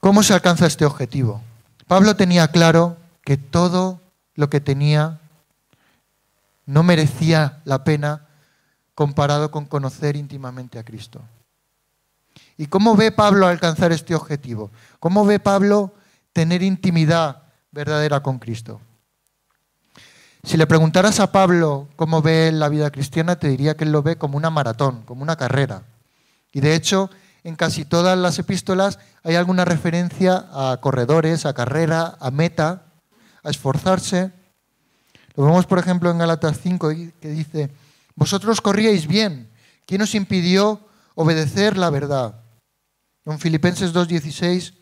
[0.00, 1.42] ¿Cómo se alcanza este objetivo?
[1.86, 4.00] Pablo tenía claro que todo
[4.36, 5.20] lo que tenía
[6.64, 8.26] no merecía la pena
[8.94, 11.20] comparado con conocer íntimamente a Cristo.
[12.56, 14.70] ¿Y cómo ve Pablo alcanzar este objetivo?
[14.98, 15.92] ¿Cómo ve Pablo
[16.32, 18.80] tener intimidad verdadera con Cristo?
[20.42, 24.02] Si le preguntaras a Pablo cómo ve la vida cristiana, te diría que él lo
[24.02, 25.82] ve como una maratón, como una carrera.
[26.52, 27.10] Y de hecho,
[27.44, 32.86] en casi todas las epístolas hay alguna referencia a corredores, a carrera, a meta,
[33.42, 34.32] a esforzarse.
[35.36, 36.88] Lo vemos, por ejemplo, en Galatas 5,
[37.20, 37.70] que dice,
[38.14, 39.50] vosotros corríais bien,
[39.86, 40.80] ¿quién os impidió
[41.14, 42.40] obedecer la verdad?
[43.26, 44.74] En Filipenses 2.16,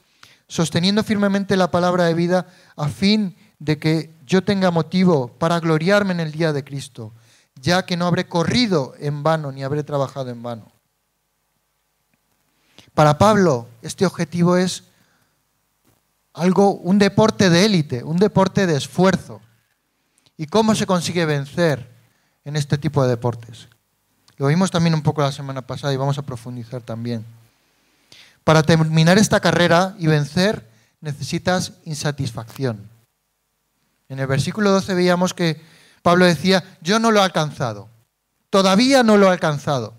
[0.49, 6.13] sosteniendo firmemente la palabra de vida a fin de que yo tenga motivo para gloriarme
[6.13, 7.13] en el día de Cristo,
[7.61, 10.73] ya que no habré corrido en vano ni habré trabajado en vano.
[12.95, 14.85] Para Pablo, este objetivo es
[16.33, 19.41] algo, un deporte de élite, un deporte de esfuerzo.
[20.37, 21.89] ¿Y cómo se consigue vencer
[22.45, 23.69] en este tipo de deportes?
[24.37, 27.25] Lo vimos también un poco la semana pasada y vamos a profundizar también.
[28.45, 30.69] Para terminar esta carrera y vencer
[31.01, 32.89] necesitas insatisfacción.
[34.09, 35.61] En el versículo 12 veíamos que
[36.03, 37.91] Pablo decía, yo no lo he alcanzado,
[38.51, 39.95] todavía no lo he alcanzado.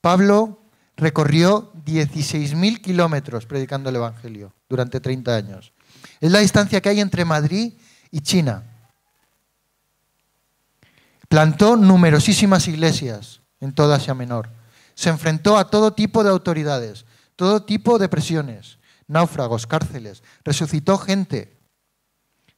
[0.00, 0.58] Pablo
[0.96, 5.72] recorrió 16.000 kilómetros predicando el Evangelio durante 30 años.
[6.20, 7.74] Es la distancia que hay entre Madrid
[8.10, 8.64] y China.
[11.28, 14.50] Plantó numerosísimas iglesias en toda Asia Menor.
[14.94, 17.04] Se enfrentó a todo tipo de autoridades,
[17.36, 20.22] todo tipo de presiones, náufragos, cárceles.
[20.44, 21.58] Resucitó gente,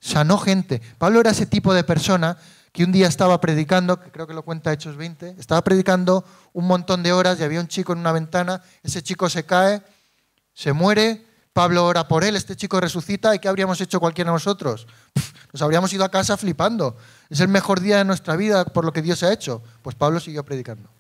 [0.00, 0.80] sanó gente.
[0.98, 2.36] Pablo era ese tipo de persona
[2.72, 6.66] que un día estaba predicando, que creo que lo cuenta Hechos 20, estaba predicando un
[6.66, 9.80] montón de horas y había un chico en una ventana, ese chico se cae,
[10.52, 14.34] se muere, Pablo ora por él, este chico resucita y ¿qué habríamos hecho cualquiera de
[14.34, 14.88] nosotros?
[15.54, 16.96] nos habríamos ido a casa flipando.
[17.30, 19.62] Es el mejor día de nuestra vida por lo que Dios ha hecho.
[19.82, 20.90] Pues Pablo siguió predicando.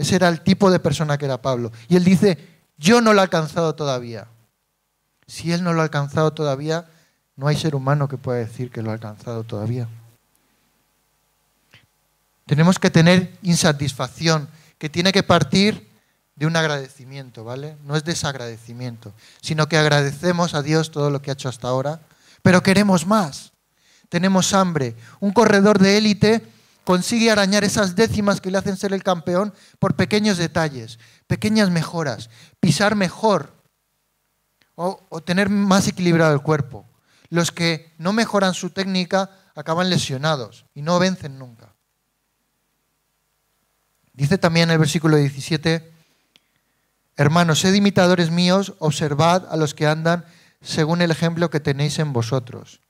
[0.00, 1.72] Ese era el tipo de persona que era Pablo.
[1.86, 2.38] Y él dice,
[2.78, 4.28] yo no lo he alcanzado todavía.
[5.26, 6.86] Si él no lo ha alcanzado todavía,
[7.36, 9.88] no hay ser humano que pueda decir que lo ha alcanzado todavía.
[12.46, 15.86] Tenemos que tener insatisfacción, que tiene que partir
[16.34, 17.76] de un agradecimiento, ¿vale?
[17.84, 22.00] No es desagradecimiento, sino que agradecemos a Dios todo lo que ha hecho hasta ahora,
[22.40, 23.52] pero queremos más.
[24.08, 24.96] Tenemos hambre.
[25.20, 26.42] Un corredor de élite
[26.84, 32.30] consigue arañar esas décimas que le hacen ser el campeón por pequeños detalles, pequeñas mejoras,
[32.60, 33.54] pisar mejor
[34.74, 36.88] o, tener más equilibrado el cuerpo.
[37.28, 41.74] Los que no mejoran su técnica acaban lesionados y no vencen nunca.
[44.12, 45.92] Dice también el versículo 17,
[47.16, 50.24] hermanos, sed imitadores míos, observad a los que andan
[50.62, 52.80] según el ejemplo que tenéis en vosotros.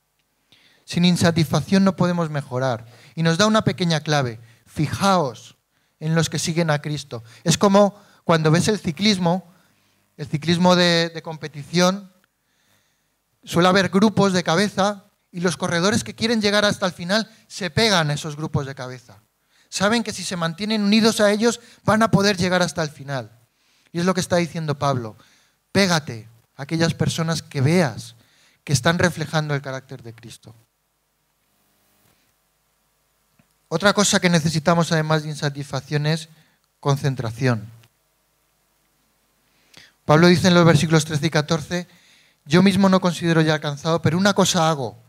[0.85, 2.87] Sin insatisfacción no podemos mejorar.
[3.21, 4.41] Y nos da una pequeña clave.
[4.65, 5.59] fijaos
[5.99, 7.23] en los que siguen a Cristo.
[7.45, 9.53] Es como cuando ves el ciclismo,
[10.17, 12.11] el ciclismo de, competición,
[13.45, 17.69] suele haber grupos de cabeza y los corredores que quieren llegar hasta el final se
[17.69, 19.21] pegan a esos grupos de cabeza.
[19.69, 23.39] Saben que si se mantienen unidos a ellos van a poder llegar hasta el final.
[23.93, 25.15] Y es lo que está diciendo Pablo.
[25.73, 28.17] Pégate a aquellas personas que veas
[28.65, 30.55] que están reflejando el carácter de Cristo.
[33.73, 36.29] Otra cosa que necesitamos además de insatisfacción es
[36.81, 37.71] concentración.
[40.05, 41.89] Pablo dice en los versículos 13 y 14,
[42.47, 45.01] yo mismo no considero ya alcanzado, pero una cosa hago,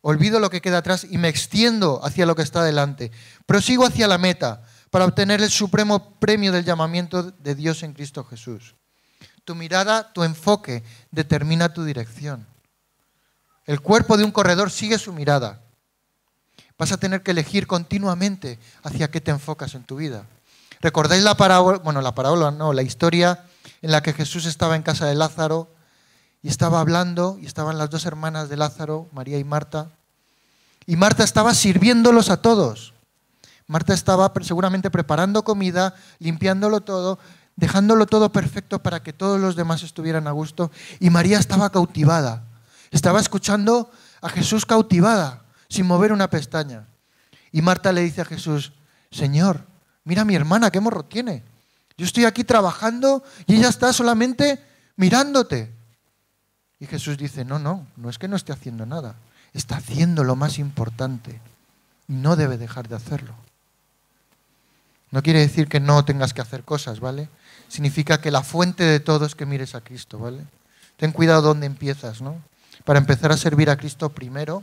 [0.00, 3.12] olvido lo que queda atrás y me extiendo hacia lo que está delante.
[3.44, 8.24] Prosigo hacia la meta para obtener el supremo premio del llamamiento de Dios en Cristo
[8.24, 8.76] Jesús.
[9.44, 12.46] Tu mirada, tu enfoque determina tu dirección.
[13.66, 15.65] El cuerpo de un corredor sigue su mirada.
[16.78, 20.26] Vas a tener que elegir continuamente hacia qué te enfocas en tu vida.
[20.80, 21.78] ¿Recordáis la parábola?
[21.78, 23.44] Bueno, la parábola no, la historia
[23.80, 25.70] en la que Jesús estaba en casa de Lázaro
[26.42, 29.88] y estaba hablando y estaban las dos hermanas de Lázaro, María y Marta.
[30.86, 32.92] Y Marta estaba sirviéndolos a todos.
[33.66, 37.18] Marta estaba seguramente preparando comida, limpiándolo todo,
[37.56, 40.70] dejándolo todo perfecto para que todos los demás estuvieran a gusto.
[41.00, 42.44] Y María estaba cautivada.
[42.90, 46.86] Estaba escuchando a Jesús cautivada sin mover una pestaña.
[47.52, 48.72] Y Marta le dice a Jesús,
[49.10, 49.66] Señor,
[50.04, 51.42] mira a mi hermana, qué morro tiene.
[51.96, 54.62] Yo estoy aquí trabajando y ella está solamente
[54.96, 55.72] mirándote.
[56.78, 59.16] Y Jesús dice, no, no, no es que no esté haciendo nada,
[59.54, 61.40] está haciendo lo más importante
[62.06, 63.34] y no debe dejar de hacerlo.
[65.10, 67.30] No quiere decir que no tengas que hacer cosas, ¿vale?
[67.68, 70.44] Significa que la fuente de todo es que mires a Cristo, ¿vale?
[70.96, 72.42] Ten cuidado dónde empiezas, ¿no?
[72.84, 74.62] Para empezar a servir a Cristo primero,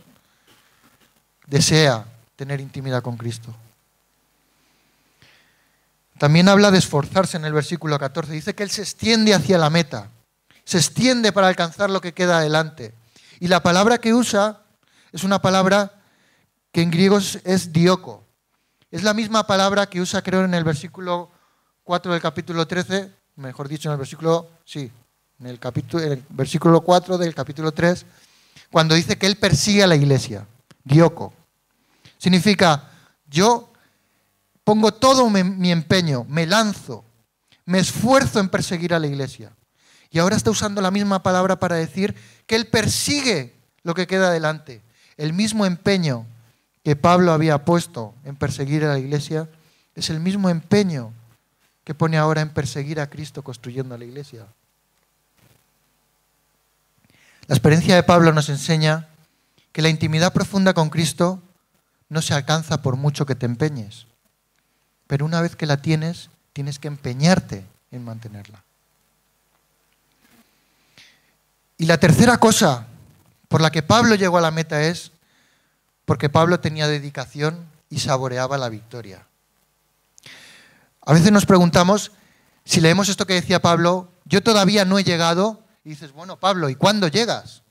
[1.48, 3.54] desea tener intimidad con Cristo.
[6.18, 8.32] También habla de esforzarse en el versículo 14.
[8.32, 10.10] Dice que Él se extiende hacia la meta,
[10.64, 12.94] se extiende para alcanzar lo que queda adelante.
[13.40, 14.62] Y la palabra que usa
[15.12, 15.92] es una palabra
[16.72, 18.24] que en griego es dioco.
[18.90, 21.32] Es la misma palabra que usa, creo, en el versículo
[21.84, 24.92] 4 del capítulo 13, mejor dicho, en el versículo, sí,
[25.40, 28.06] en el, capítulo, en el versículo 4 del capítulo 3,
[28.72, 30.48] cuando dice que Él persigue a la iglesia.
[30.84, 31.34] Dioco.
[32.17, 32.89] Significa,
[33.30, 33.72] yo
[34.63, 37.04] pongo todo mi empeño, me lanzo,
[37.65, 39.52] me esfuerzo en perseguir a la iglesia.
[40.13, 42.15] Y ahora está usando la misma palabra para decir
[42.46, 44.82] que Él persigue lo que queda adelante.
[45.17, 46.26] El mismo empeño
[46.84, 49.50] que Pablo había puesto en perseguir a la iglesia
[49.96, 51.12] es el mismo empeño
[51.84, 54.46] que pone ahora en perseguir a Cristo construyendo la iglesia.
[57.48, 59.10] La experiencia de Pablo nos enseña
[59.74, 61.42] que la intimidad profunda con Cristo
[62.08, 64.06] no se alcanza por mucho que te empeñes,
[65.08, 68.64] pero una vez que la tienes, tienes que empeñarte en mantenerla.
[71.78, 72.88] Y la tercera cosa
[73.50, 75.12] por la que Pablo llegó a la meta es
[76.06, 79.26] porque Pablo tenía dedicación y saboreaba la victoria.
[81.02, 82.12] A veces nos preguntamos,
[82.64, 86.70] si leemos esto que decía Pablo, yo todavía no he llegado, y dices, bueno, Pablo,
[86.70, 87.62] ¿y cuándo llegas?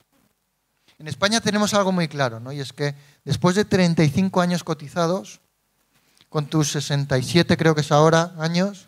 [1.03, 2.53] En España tenemos algo muy claro, ¿no?
[2.53, 5.41] Y es que después de 35 años cotizados,
[6.29, 8.87] con tus 67 creo que es ahora años,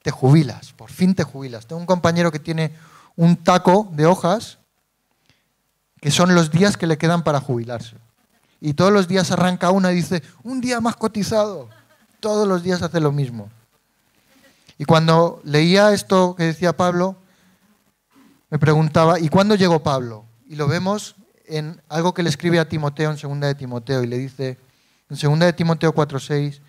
[0.00, 1.66] te jubilas, por fin te jubilas.
[1.66, 2.72] Tengo un compañero que tiene
[3.16, 4.60] un taco de hojas
[6.00, 7.96] que son los días que le quedan para jubilarse.
[8.58, 11.68] Y todos los días arranca una y dice, un día más cotizado.
[12.18, 13.50] Todos los días hace lo mismo.
[14.78, 17.14] Y cuando leía esto que decía Pablo,
[18.48, 20.24] me preguntaba, ¿y cuándo llegó Pablo?
[20.48, 21.14] Y lo vemos
[21.48, 24.58] en algo que le escribe a Timoteo en segunda de Timoteo y le dice
[25.08, 26.60] en segunda de Timoteo 4:6,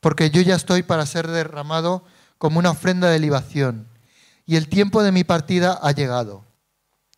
[0.00, 2.04] porque yo ya estoy para ser derramado
[2.38, 3.86] como una ofrenda de libación
[4.46, 6.44] y el tiempo de mi partida ha llegado.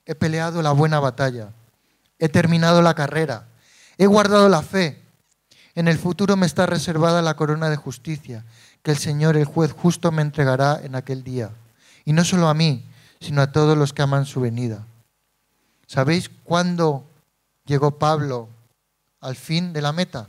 [0.05, 1.51] He peleado la buena batalla,
[2.19, 3.49] he terminado la carrera,
[3.99, 5.03] he guardado la fe.
[5.75, 8.45] En el futuro me está reservada la corona de justicia
[8.83, 11.51] que el Señor, el juez justo, me entregará en aquel día.
[12.05, 12.89] Y no solo a mí,
[13.21, 14.87] sino a todos los que aman su venida.
[15.87, 17.05] ¿Sabéis cuándo
[17.65, 18.49] llegó Pablo
[19.21, 20.29] al fin de la meta?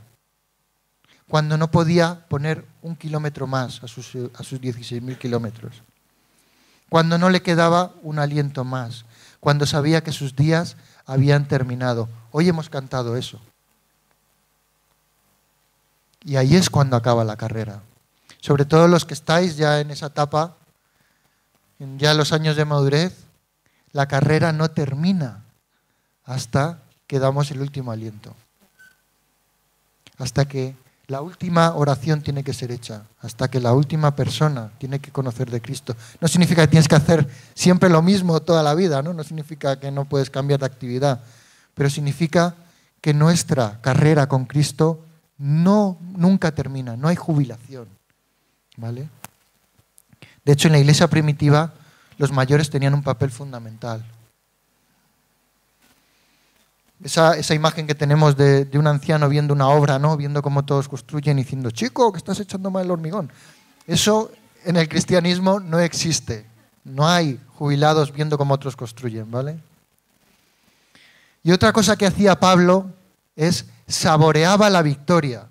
[1.28, 5.82] Cuando no podía poner un kilómetro más a sus, a sus 16.000 kilómetros.
[6.88, 9.04] Cuando no le quedaba un aliento más.
[9.40, 12.08] Cuando sabía que sus días habían terminado.
[12.30, 13.40] Hoy hemos cantado eso.
[16.24, 17.82] Y ahí es cuando acaba la carrera.
[18.40, 20.56] Sobre todo los que estáis ya en esa etapa,
[21.78, 23.24] ya en los años de madurez,
[23.92, 25.44] la carrera no termina
[26.28, 28.36] hasta que damos el último aliento.
[30.18, 30.76] Hasta que
[31.10, 35.50] La última oración tiene que ser hecha hasta que la última persona tiene que conocer
[35.50, 35.96] de Cristo.
[36.20, 39.14] No significa que tienes que hacer siempre lo mismo toda la vida, ¿no?
[39.14, 41.22] No significa que no puedes cambiar de actividad,
[41.72, 42.56] pero significa
[43.00, 45.02] que nuestra carrera con Cristo
[45.38, 47.88] no nunca termina, no hay jubilación.
[48.76, 49.08] ¿Vale?
[50.44, 51.72] De hecho, en la iglesia primitiva
[52.18, 54.04] los mayores tenían un papel fundamental.
[57.02, 60.16] Esa, imagen que tenemos de, un anciano viendo una obra, ¿no?
[60.16, 63.30] viendo cómo todos construyen y diciendo, chico, que estás echando mal el hormigón.
[63.86, 64.32] Eso
[64.64, 66.46] en el cristianismo no existe.
[66.84, 69.58] No hay jubilados viendo cómo otros construyen, ¿vale?
[71.44, 72.90] Y otra cosa que hacía Pablo
[73.36, 75.48] es saboreaba la victoria.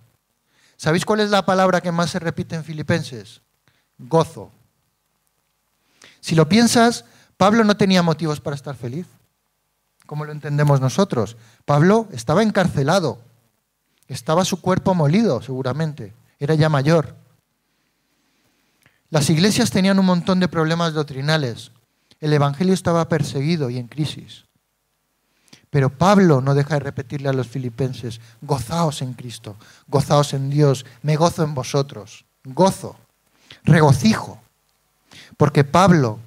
[0.76, 3.42] ¿Sabéis cuál es la palabra que más se repite en Filipenses?
[3.98, 4.52] Gozo.
[6.20, 7.06] Si lo piensas,
[7.38, 9.08] Pablo no tenía motivos para estar feliz
[10.08, 11.38] como lo entendemos nosotros.
[11.66, 13.20] Pablo estaba encarcelado,
[14.08, 17.16] estaba su cuerpo molido seguramente, era ya mayor.
[19.12, 21.72] Las iglesias tenían un montón de problemas doctrinales,
[22.20, 24.46] el Evangelio estaba perseguido y en crisis.
[25.70, 30.86] Pero Pablo no deja de repetirle a los filipenses, gozaos en Cristo, gozaos en Dios,
[31.04, 32.96] me gozo en vosotros, gozo,
[33.64, 34.40] regocijo,
[35.36, 36.20] porque Pablo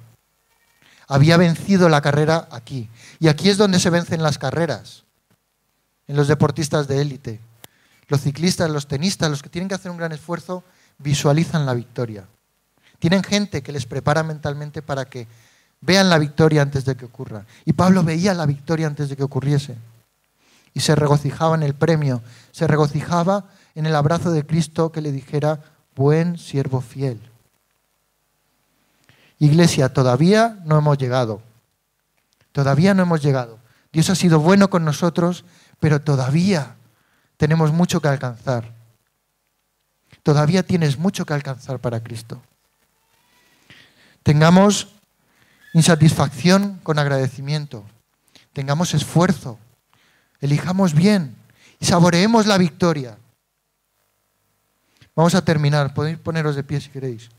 [1.07, 2.89] había vencido la carrera aquí.
[3.21, 5.03] Y aquí es donde se vencen las carreras,
[6.07, 7.39] en los deportistas de élite.
[8.07, 10.63] Los ciclistas, los tenistas, los que tienen que hacer un gran esfuerzo,
[10.97, 12.25] visualizan la victoria.
[12.97, 15.27] Tienen gente que les prepara mentalmente para que
[15.81, 17.45] vean la victoria antes de que ocurra.
[17.63, 19.77] Y Pablo veía la victoria antes de que ocurriese.
[20.73, 23.45] Y se regocijaba en el premio, se regocijaba
[23.75, 25.61] en el abrazo de Cristo que le dijera,
[25.95, 27.21] buen siervo fiel.
[29.37, 31.50] Iglesia, todavía no hemos llegado.
[32.51, 33.59] Todavía no hemos llegado.
[33.91, 35.45] Dios ha sido bueno con nosotros,
[35.79, 36.75] pero todavía
[37.37, 38.73] tenemos mucho que alcanzar.
[40.23, 42.41] Todavía tienes mucho que alcanzar para Cristo.
[44.23, 44.89] Tengamos
[45.73, 47.83] insatisfacción con agradecimiento.
[48.53, 49.57] Tengamos esfuerzo.
[50.39, 51.35] Elijamos bien
[51.79, 53.17] y saboreemos la victoria.
[55.15, 55.93] Vamos a terminar.
[55.93, 57.29] Podéis poneros de pie si queréis.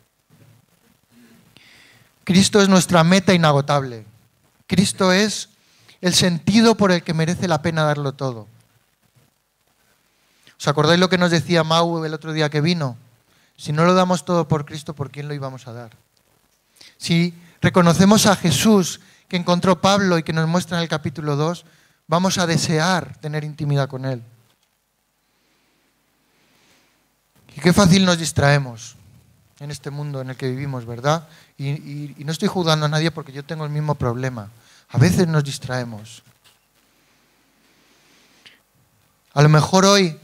[2.25, 4.05] Cristo es nuestra meta inagotable.
[4.73, 5.51] Cristo es
[6.01, 8.49] el sentido por el que merece la pena darlo todo.
[10.59, 12.97] ¿Os acordáis lo que nos decía Mau el otro día que vino?
[13.55, 15.91] Si no lo damos todo por Cristo, ¿por quién lo íbamos a dar?
[16.97, 21.67] Si reconocemos a Jesús que encontró Pablo y que nos muestra en el capítulo 2,
[22.07, 24.23] vamos a desear tener intimidad con Él.
[27.55, 28.97] Y qué fácil nos distraemos
[29.63, 31.29] en este mundo en el que vivimos, ¿verdad?
[31.57, 34.51] Y, no estoy juzgando a nadie porque yo tengo el mismo problema.
[34.93, 36.23] A veces nos distraemos.
[39.33, 40.19] A lo mejor hoy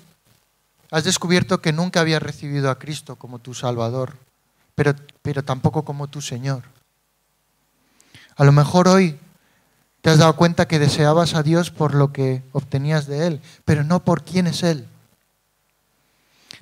[0.90, 4.16] has descubierto que nunca habías recibido a Cristo como tu Salvador,
[4.74, 6.64] pero, pero tampoco como tu Señor.
[8.36, 9.18] A lo mejor hoy
[10.02, 13.84] te has dado cuenta que deseabas a Dios por lo que obtenías de Él, pero
[13.84, 14.86] no por quién es Él.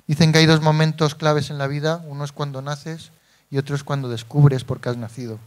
[0.07, 3.11] Dicen que hay dos momentos claves en la vida, uno es cuando naces
[3.51, 5.39] y otro es cuando descubres por qué has nacido.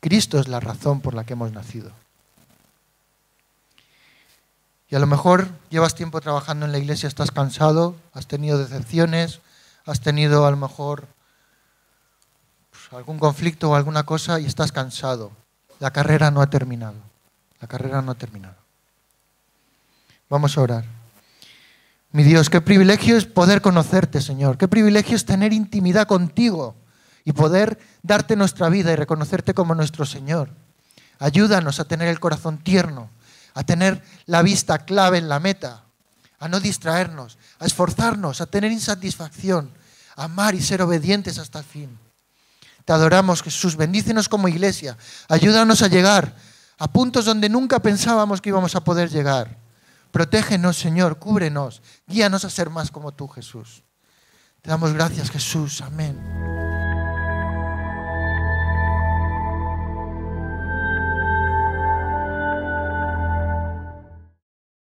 [0.00, 1.90] Cristo es la razón por la que hemos nacido.
[4.88, 9.40] Y a lo mejor llevas tiempo trabajando en la iglesia, estás cansado, has tenido decepciones,
[9.84, 11.08] has tenido a lo mejor
[12.70, 15.32] pues, algún conflicto o alguna cosa y estás cansado.
[15.80, 16.96] La carrera no ha terminado.
[17.60, 18.56] La carrera no ha terminado.
[20.28, 20.84] Vamos a orar.
[22.12, 24.56] Mi Dios, qué privilegio es poder conocerte, Señor.
[24.56, 26.74] Qué privilegio es tener intimidad contigo
[27.26, 30.48] y poder darte nuestra vida y reconocerte como nuestro Señor.
[31.18, 33.10] Ayúdanos a tener el corazón tierno,
[33.52, 35.82] a tener la vista clave en la meta,
[36.38, 39.72] a no distraernos, a esforzarnos, a tener insatisfacción,
[40.14, 41.98] a amar y ser obedientes hasta el fin.
[42.84, 43.74] Te adoramos, Jesús.
[43.74, 44.96] Bendícenos como iglesia.
[45.28, 46.36] Ayúdanos a llegar
[46.78, 49.58] a puntos donde nunca pensábamos que íbamos a poder llegar.
[50.12, 53.82] Protégenos, Señor, cúbrenos, guíanos a ser más como tú, Jesús.
[54.62, 55.80] Te damos gracias, Jesús.
[55.80, 56.65] Amén.